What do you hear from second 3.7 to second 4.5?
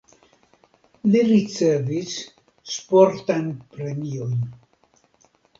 premiojn.